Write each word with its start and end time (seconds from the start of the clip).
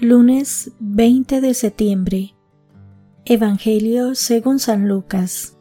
Lunes 0.00 0.72
20 0.80 1.40
de 1.40 1.54
septiembre. 1.54 2.34
Evangelio 3.24 4.16
según 4.16 4.58
San 4.58 4.88
Lucas. 4.88 5.56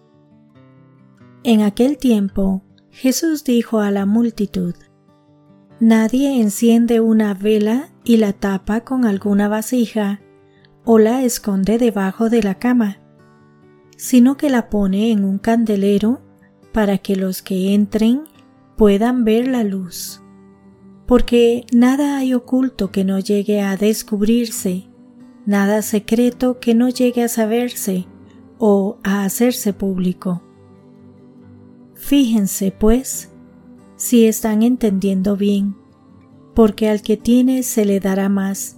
En 1.43 1.61
aquel 1.61 1.99
tiempo, 1.99 2.63
Jesús 2.89 3.43
dijo 3.43 3.79
a 3.79 3.91
la 3.91 4.07
multitud, 4.07 4.73
Nadie 5.79 6.41
enciende 6.41 6.99
una 6.99 7.35
vela 7.35 7.91
y 8.04 8.17
la 8.17 8.33
tapa 8.33 8.81
con 8.81 9.05
alguna 9.05 9.47
vasija 9.49 10.19
o 10.84 10.97
la 10.97 11.22
esconde 11.22 11.78
debajo 11.78 12.31
de 12.31 12.42
la 12.42 12.56
cama, 12.56 12.97
sino 13.97 14.36
que 14.36 14.50
la 14.50 14.72
pone 14.72 15.12
en 15.12 15.26
un 15.26 15.38
candelero 15.38 16.22
para 16.72 16.98
que 16.98 17.16
los 17.16 17.44
que 17.44 17.76
entren 17.76 18.23
puedan 18.77 19.26
ver 19.26 19.48
la 19.48 19.63
luz 19.63 20.23
porque 21.05 21.66
nada 21.73 22.17
hay 22.17 22.34
oculto 22.34 22.91
que 22.91 23.04
no 23.04 23.20
llegue 23.20 23.62
a 23.62 23.76
descubrirse, 23.77 24.88
nada 25.45 25.82
secreto 25.82 26.60
que 26.60 26.73
no 26.73 26.90
llegue 26.90 27.23
a 27.23 27.27
saberse 27.27 28.08
o 28.58 28.98
a 29.04 29.26
hacerse 29.26 29.74
público. 29.74 30.41
Fíjense, 31.96 32.72
pues, 32.72 33.30
si 33.96 34.26
están 34.26 34.63
entendiendo 34.63 35.38
bien, 35.38 35.76
porque 36.54 36.90
al 36.90 37.02
que 37.02 37.18
tiene 37.18 37.63
se 37.63 37.85
le 37.85 37.99
dará 37.99 38.30
más, 38.30 38.77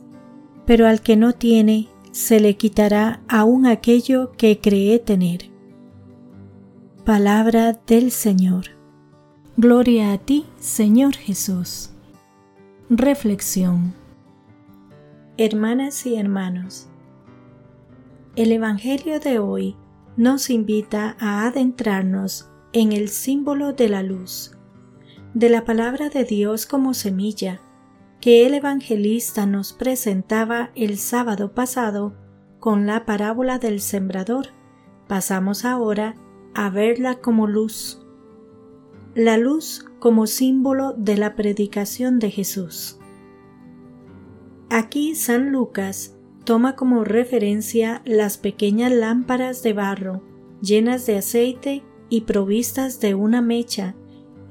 pero 0.65 0.87
al 0.87 1.01
que 1.01 1.15
no 1.15 1.33
tiene 1.33 1.89
se 2.11 2.39
le 2.39 2.55
quitará 2.55 3.21
aún 3.27 3.65
aquello 3.65 4.31
que 4.37 4.59
cree 4.59 4.99
tener. 4.99 5.51
Palabra 7.03 7.73
del 7.85 8.09
Señor. 8.09 8.65
Gloria 9.57 10.13
a 10.13 10.17
ti, 10.17 10.45
Señor 10.59 11.15
Jesús. 11.15 11.94
Reflexión 12.91 13.95
Hermanas 15.37 16.05
y 16.05 16.17
hermanos, 16.17 16.87
el 18.35 18.51
Evangelio 18.51 19.19
de 19.19 19.39
hoy 19.39 19.75
nos 20.17 20.51
invita 20.51 21.17
a 21.19 21.47
adentrarnos 21.47 22.47
en 22.73 22.91
el 22.91 23.09
símbolo 23.09 23.73
de 23.73 23.89
la 23.89 24.03
luz, 24.03 24.51
de 25.33 25.49
la 25.49 25.65
palabra 25.65 26.09
de 26.09 26.25
Dios 26.25 26.67
como 26.67 26.93
semilla, 26.93 27.59
que 28.21 28.45
el 28.45 28.53
evangelista 28.53 29.47
nos 29.47 29.73
presentaba 29.73 30.69
el 30.75 30.99
sábado 30.99 31.55
pasado 31.55 32.13
con 32.59 32.85
la 32.85 33.03
parábola 33.07 33.57
del 33.57 33.81
sembrador. 33.81 34.49
Pasamos 35.07 35.65
ahora 35.65 36.13
a 36.53 36.69
verla 36.69 37.15
como 37.15 37.47
luz 37.47 38.05
la 39.15 39.37
luz 39.37 39.85
como 40.05 40.27
símbolo 40.27 40.93
de 40.93 41.17
la 41.17 41.33
predicación 41.33 42.19
de 42.19 42.29
Jesús. 42.29 42.99
Aquí 44.69 45.15
San 45.15 45.51
Lucas 45.51 46.15
toma 46.43 46.75
como 46.75 47.03
referencia 47.03 48.03
las 48.05 48.37
pequeñas 48.37 48.91
lámparas 48.91 49.63
de 49.63 49.73
barro 49.73 50.21
llenas 50.61 51.07
de 51.07 51.17
aceite 51.17 51.83
y 52.07 52.21
provistas 52.21 52.99
de 52.99 53.15
una 53.15 53.41
mecha 53.41 53.95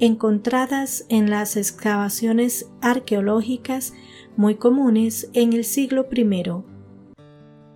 encontradas 0.00 1.06
en 1.08 1.30
las 1.30 1.56
excavaciones 1.56 2.68
arqueológicas 2.80 3.94
muy 4.36 4.56
comunes 4.56 5.30
en 5.34 5.52
el 5.52 5.62
siglo 5.62 6.08
I. 6.10 6.50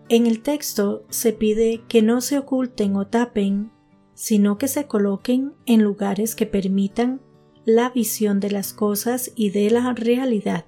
En 0.09 0.27
el 0.27 0.43
texto 0.43 1.05
se 1.11 1.33
pide 1.33 1.83
que 1.87 2.03
no 2.03 2.23
se 2.23 2.39
oculten 2.39 2.97
o 2.97 3.07
tapen 3.07 3.71
sino 4.15 4.59
que 4.59 4.67
se 4.67 4.89
coloquen 4.89 5.53
en 5.65 5.85
lugares 5.85 6.35
que 6.35 6.45
permitan 6.45 7.21
la 7.69 7.91
visión 7.91 8.41
de 8.41 8.51
las 8.51 8.73
cosas 8.73 9.31
y 9.37 9.51
de 9.51 9.71
la 9.71 9.93
realidad. 9.93 10.65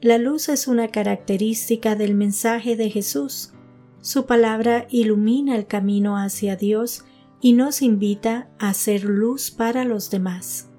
La 0.00 0.18
luz 0.18 0.48
es 0.48 0.68
una 0.68 0.86
característica 0.86 1.96
del 1.96 2.14
mensaje 2.14 2.76
de 2.76 2.90
Jesús. 2.90 3.54
Su 4.00 4.24
palabra 4.24 4.86
ilumina 4.88 5.56
el 5.56 5.66
camino 5.66 6.16
hacia 6.16 6.54
Dios 6.54 7.04
y 7.40 7.54
nos 7.54 7.82
invita 7.82 8.48
a 8.60 8.72
ser 8.72 9.02
luz 9.02 9.50
para 9.50 9.84
los 9.84 10.12
demás. 10.12 10.70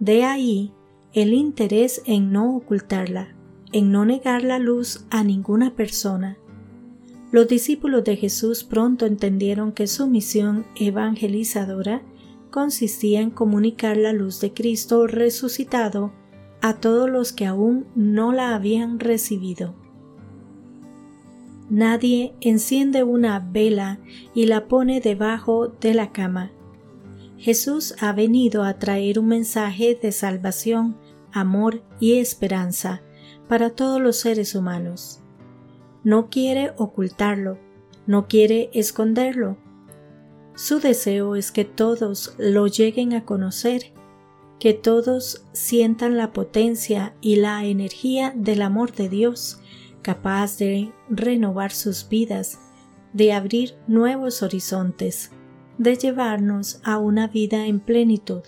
De 0.00 0.22
ahí 0.22 0.74
el 1.14 1.32
interés 1.32 2.02
en 2.04 2.30
no 2.30 2.54
ocultarla, 2.56 3.34
en 3.72 3.90
no 3.90 4.04
negar 4.04 4.44
la 4.44 4.58
luz 4.58 5.06
a 5.08 5.24
ninguna 5.24 5.74
persona, 5.74 6.36
los 7.30 7.48
discípulos 7.48 8.04
de 8.04 8.16
Jesús 8.16 8.64
pronto 8.64 9.06
entendieron 9.06 9.72
que 9.72 9.86
su 9.86 10.06
misión 10.08 10.66
evangelizadora 10.76 12.02
consistía 12.50 13.20
en 13.20 13.30
comunicar 13.30 13.96
la 13.96 14.12
luz 14.12 14.40
de 14.40 14.52
Cristo 14.52 15.06
resucitado 15.06 16.12
a 16.60 16.74
todos 16.74 17.08
los 17.08 17.32
que 17.32 17.46
aún 17.46 17.86
no 17.94 18.32
la 18.32 18.54
habían 18.54 18.98
recibido. 19.00 19.74
Nadie 21.70 22.34
enciende 22.40 23.04
una 23.04 23.40
vela 23.40 23.98
y 24.34 24.46
la 24.46 24.68
pone 24.68 25.00
debajo 25.00 25.68
de 25.68 25.94
la 25.94 26.12
cama. 26.12 26.50
Jesús 27.36 27.94
ha 28.00 28.12
venido 28.12 28.64
a 28.64 28.78
traer 28.78 29.18
un 29.18 29.28
mensaje 29.28 29.98
de 30.00 30.12
salvación, 30.12 30.96
amor 31.32 31.82
y 32.00 32.18
esperanza 32.18 33.02
para 33.48 33.70
todos 33.70 34.00
los 34.00 34.16
seres 34.16 34.54
humanos 34.54 35.22
no 36.04 36.30
quiere 36.30 36.72
ocultarlo, 36.78 37.58
no 38.06 38.28
quiere 38.28 38.70
esconderlo. 38.72 39.58
Su 40.58 40.80
deseo 40.80 41.36
es 41.36 41.52
que 41.52 41.64
todos 41.64 42.34
lo 42.36 42.66
lleguen 42.66 43.12
a 43.12 43.24
conocer, 43.24 43.92
que 44.58 44.74
todos 44.74 45.44
sientan 45.52 46.16
la 46.16 46.32
potencia 46.32 47.14
y 47.20 47.36
la 47.36 47.64
energía 47.64 48.32
del 48.34 48.62
amor 48.62 48.90
de 48.90 49.08
Dios, 49.08 49.60
capaz 50.02 50.58
de 50.58 50.90
renovar 51.08 51.70
sus 51.70 52.08
vidas, 52.08 52.58
de 53.12 53.32
abrir 53.32 53.76
nuevos 53.86 54.42
horizontes, 54.42 55.30
de 55.78 55.94
llevarnos 55.94 56.80
a 56.82 56.98
una 56.98 57.28
vida 57.28 57.66
en 57.66 57.78
plenitud. 57.78 58.42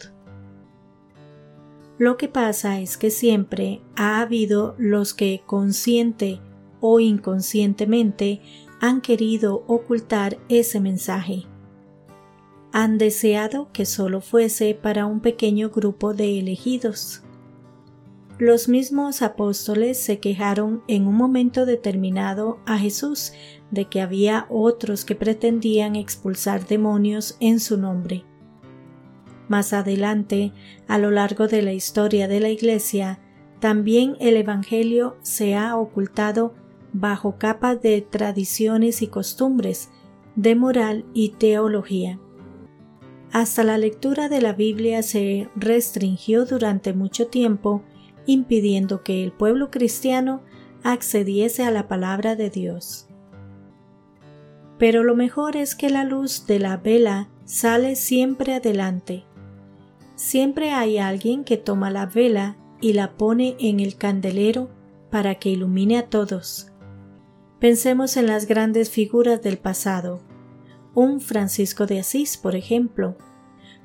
Lo 1.97 2.17
que 2.17 2.27
pasa 2.27 2.81
es 2.81 2.97
que 2.97 3.11
siempre 3.11 3.83
ha 3.95 4.21
habido 4.21 4.75
los 4.79 5.15
que 5.15 5.45
consciente 5.47 6.41
o 6.81 6.99
inconscientemente 6.99 8.43
han 8.81 9.01
querido 9.01 9.63
ocultar 9.69 10.39
ese 10.49 10.81
mensaje. 10.81 11.47
Han 12.73 12.99
deseado 12.99 13.69
que 13.73 13.85
solo 13.85 14.21
fuese 14.21 14.75
para 14.75 15.07
un 15.07 15.21
pequeño 15.21 15.71
grupo 15.71 16.15
de 16.15 16.39
elegidos. 16.39 17.23
Los 18.39 18.69
mismos 18.69 19.21
apóstoles 19.21 19.99
se 19.99 20.19
quejaron 20.19 20.83
en 20.89 21.07
un 21.07 21.15
momento 21.15 21.67
determinado 21.67 22.59
a 22.65 22.79
Jesús 22.79 23.33
de 23.71 23.85
que 23.87 24.01
había 24.01 24.47
otros 24.49 25.05
que 25.05 25.15
pretendían 25.15 25.95
expulsar 25.95 26.67
demonios 26.67 27.37
en 27.41 27.61
su 27.61 27.77
nombre. 27.77 28.25
Más 29.49 29.73
adelante, 29.73 30.53
a 30.87 30.97
lo 30.97 31.11
largo 31.11 31.49
de 31.49 31.61
la 31.61 31.73
historia 31.73 32.29
de 32.29 32.41
la 32.41 32.51
Iglesia, 32.51 33.21
también 33.59 34.17
el 34.21 34.37
Evangelio 34.37 35.19
se 35.23 35.55
ha 35.55 35.77
ocultado 35.77 36.55
bajo 36.93 37.37
capas 37.37 37.83
de 37.83 38.01
tradiciones 38.01 39.03
y 39.03 39.09
costumbres, 39.09 39.91
de 40.35 40.55
moral 40.55 41.05
y 41.13 41.31
teología. 41.31 42.19
Hasta 43.33 43.63
la 43.63 43.79
lectura 43.79 44.29
de 44.29 44.41
la 44.41 44.53
Biblia 44.53 45.03
se 45.03 45.49
restringió 45.55 46.45
durante 46.45 46.93
mucho 46.93 47.29
tiempo, 47.29 47.83
impidiendo 48.27 49.03
que 49.03 49.23
el 49.23 49.33
pueblo 49.33 49.71
cristiano 49.71 50.43
accediese 50.83 51.65
a 51.65 51.71
la 51.71 51.89
palabra 51.89 52.37
de 52.37 52.51
Dios. 52.51 53.07
Pero 54.79 55.03
lo 55.05 55.15
mejor 55.15 55.57
es 55.57 55.75
que 55.75 55.91
la 55.91 56.05
luz 56.05 56.47
de 56.47 56.59
la 56.59 56.77
vela 56.77 57.29
sale 57.45 57.97
siempre 57.97 58.55
adelante. 58.55 59.25
Siempre 60.17 60.73
hay 60.73 60.99
alguien 60.99 61.45
que 61.45 61.57
toma 61.57 61.91
la 61.91 62.07
vela 62.07 62.57
y 62.81 62.95
la 62.95 63.17
pone 63.17 63.57
en 63.61 63.81
el 63.81 63.97
candelero 63.97 64.71
para 65.11 65.37
que 65.37 65.51
ilumine 65.51 65.99
a 65.99 66.09
todos, 66.09 66.71
Pensemos 67.61 68.17
en 68.17 68.27
las 68.27 68.47
grandes 68.47 68.89
figuras 68.89 69.43
del 69.43 69.59
pasado. 69.59 70.23
Un 70.95 71.21
Francisco 71.21 71.85
de 71.85 72.01
Asís, 72.01 72.39
por 72.39 72.57
ejemplo, 72.57 73.19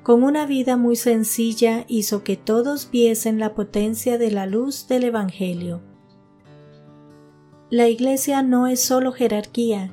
con 0.06 0.22
una 0.22 0.46
vida 0.46 0.76
muy 0.76 0.94
sencilla 0.94 1.84
hizo 1.88 2.22
que 2.22 2.36
todos 2.36 2.92
viesen 2.92 3.40
la 3.40 3.56
potencia 3.56 4.18
de 4.18 4.30
la 4.30 4.46
luz 4.46 4.86
del 4.86 5.02
Evangelio. 5.02 5.82
La 7.70 7.88
Iglesia 7.88 8.44
no 8.44 8.68
es 8.68 8.80
solo 8.80 9.10
jerarquía, 9.10 9.92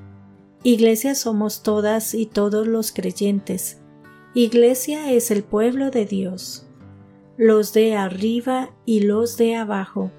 Iglesia 0.62 1.15
somos 1.15 1.63
todas 1.63 2.13
y 2.13 2.27
todos 2.27 2.68
los 2.68 2.92
creyentes. 2.92 3.81
Iglesia 4.36 5.12
es 5.12 5.31
el 5.31 5.44
pueblo 5.44 5.89
de 5.89 6.06
Dios, 6.06 6.68
los 7.36 7.74
de 7.74 7.95
arriba 7.95 8.69
y 8.86 9.00
los 9.00 9.36
de 9.38 9.56
abajo 9.56 10.12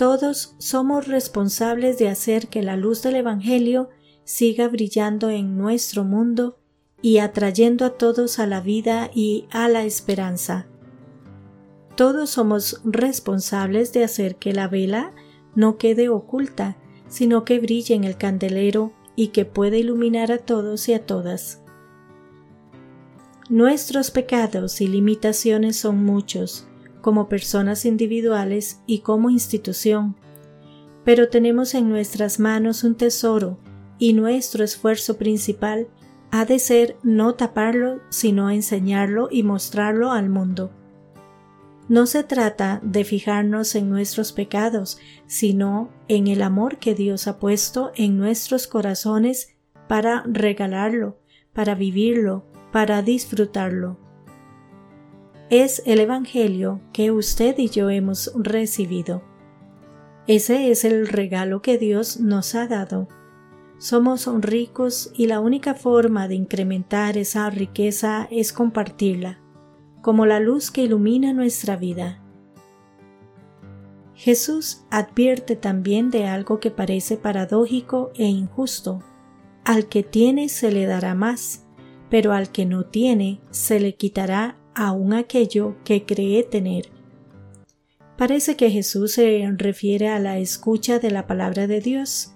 todos 0.00 0.54
somos 0.56 1.08
responsables 1.08 1.98
de 1.98 2.08
hacer 2.08 2.48
que 2.48 2.62
la 2.62 2.74
luz 2.74 3.02
del 3.02 3.16
Evangelio 3.16 3.90
siga 4.24 4.66
brillando 4.66 5.28
en 5.28 5.58
nuestro 5.58 6.04
mundo 6.04 6.59
y 7.02 7.18
atrayendo 7.18 7.84
a 7.84 7.90
todos 7.90 8.38
a 8.38 8.46
la 8.46 8.60
vida 8.60 9.10
y 9.14 9.46
a 9.50 9.68
la 9.68 9.84
esperanza. 9.84 10.66
Todos 11.96 12.30
somos 12.30 12.80
responsables 12.84 13.92
de 13.92 14.04
hacer 14.04 14.36
que 14.36 14.52
la 14.52 14.68
vela 14.68 15.12
no 15.54 15.76
quede 15.78 16.08
oculta, 16.08 16.76
sino 17.08 17.44
que 17.44 17.58
brille 17.58 17.94
en 17.94 18.04
el 18.04 18.16
candelero 18.16 18.92
y 19.16 19.28
que 19.28 19.44
pueda 19.44 19.76
iluminar 19.76 20.32
a 20.32 20.38
todos 20.38 20.88
y 20.88 20.94
a 20.94 21.04
todas. 21.04 21.60
Nuestros 23.48 24.10
pecados 24.10 24.80
y 24.80 24.86
limitaciones 24.86 25.76
son 25.76 26.04
muchos, 26.04 26.66
como 27.00 27.28
personas 27.28 27.84
individuales 27.84 28.80
y 28.86 29.00
como 29.00 29.28
institución, 29.28 30.16
pero 31.04 31.28
tenemos 31.28 31.74
en 31.74 31.88
nuestras 31.88 32.38
manos 32.38 32.84
un 32.84 32.94
tesoro 32.94 33.58
y 33.98 34.12
nuestro 34.12 34.62
esfuerzo 34.62 35.16
principal 35.16 35.88
ha 36.30 36.44
de 36.44 36.58
ser 36.58 36.96
no 37.02 37.34
taparlo, 37.34 38.00
sino 38.08 38.50
enseñarlo 38.50 39.28
y 39.30 39.42
mostrarlo 39.42 40.12
al 40.12 40.28
mundo. 40.28 40.70
No 41.88 42.06
se 42.06 42.22
trata 42.22 42.80
de 42.84 43.02
fijarnos 43.02 43.74
en 43.74 43.90
nuestros 43.90 44.32
pecados, 44.32 44.98
sino 45.26 45.90
en 46.06 46.28
el 46.28 46.42
amor 46.42 46.78
que 46.78 46.94
Dios 46.94 47.26
ha 47.26 47.38
puesto 47.38 47.90
en 47.96 48.16
nuestros 48.16 48.68
corazones 48.68 49.56
para 49.88 50.22
regalarlo, 50.24 51.18
para 51.52 51.74
vivirlo, 51.74 52.44
para 52.70 53.02
disfrutarlo. 53.02 53.98
Es 55.50 55.82
el 55.84 55.98
Evangelio 55.98 56.80
que 56.92 57.10
usted 57.10 57.58
y 57.58 57.70
yo 57.70 57.90
hemos 57.90 58.30
recibido. 58.36 59.24
Ese 60.28 60.70
es 60.70 60.84
el 60.84 61.08
regalo 61.08 61.60
que 61.60 61.76
Dios 61.76 62.20
nos 62.20 62.54
ha 62.54 62.68
dado. 62.68 63.08
Somos 63.80 64.28
ricos 64.42 65.10
y 65.14 65.26
la 65.26 65.40
única 65.40 65.74
forma 65.74 66.28
de 66.28 66.34
incrementar 66.34 67.16
esa 67.16 67.48
riqueza 67.48 68.28
es 68.30 68.52
compartirla, 68.52 69.40
como 70.02 70.26
la 70.26 70.38
luz 70.38 70.70
que 70.70 70.82
ilumina 70.82 71.32
nuestra 71.32 71.76
vida. 71.76 72.22
Jesús 74.14 74.82
advierte 74.90 75.56
también 75.56 76.10
de 76.10 76.26
algo 76.26 76.60
que 76.60 76.70
parece 76.70 77.16
paradójico 77.16 78.10
e 78.16 78.26
injusto. 78.26 79.02
Al 79.64 79.88
que 79.88 80.02
tiene 80.02 80.50
se 80.50 80.70
le 80.70 80.84
dará 80.84 81.14
más, 81.14 81.64
pero 82.10 82.34
al 82.34 82.52
que 82.52 82.66
no 82.66 82.84
tiene 82.84 83.40
se 83.48 83.80
le 83.80 83.94
quitará 83.94 84.58
aún 84.74 85.14
aquello 85.14 85.76
que 85.84 86.04
cree 86.04 86.42
tener. 86.42 86.90
Parece 88.18 88.56
que 88.56 88.70
Jesús 88.70 89.12
se 89.12 89.50
refiere 89.56 90.10
a 90.10 90.18
la 90.18 90.36
escucha 90.36 90.98
de 90.98 91.10
la 91.10 91.26
palabra 91.26 91.66
de 91.66 91.80
Dios. 91.80 92.34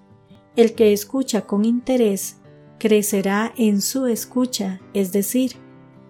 El 0.57 0.75
que 0.75 0.93
escucha 0.93 1.47
con 1.47 1.65
interés 1.65 2.41
crecerá 2.79 3.53
en 3.57 3.81
su 3.81 4.07
escucha, 4.07 4.81
es 4.93 5.11
decir, 5.11 5.57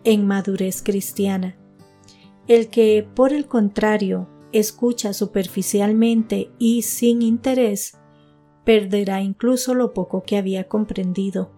en 0.05 0.26
madurez 0.26 0.82
cristiana. 0.82 1.56
El 2.46 2.69
que, 2.69 3.08
por 3.14 3.32
el 3.32 3.46
contrario, 3.46 4.29
escucha 4.52 5.14
superficialmente 5.14 6.50
y 6.58 6.82
sin 6.82 7.23
interés, 7.23 7.96
perderá 8.64 9.23
incluso 9.23 9.75
lo 9.75 9.94
poco 9.94 10.23
que 10.23 10.37
había 10.37 10.69
comprendido. 10.69 11.50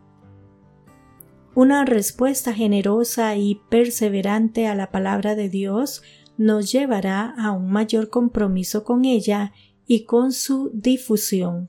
Una 1.57 1.85
respuesta 1.85 2.53
generosa 2.53 3.37
y 3.37 3.61
perseverante 3.69 4.67
a 4.67 4.75
la 4.75 4.91
palabra 4.91 5.35
de 5.35 5.49
Dios 5.49 6.03
nos 6.37 6.71
llevará 6.71 7.35
a 7.39 7.51
un 7.51 7.71
mayor 7.71 8.11
compromiso 8.11 8.85
con 8.85 9.05
ella 9.05 9.53
y 9.87 10.05
con 10.05 10.33
su 10.33 10.71
difusión. 10.73 11.69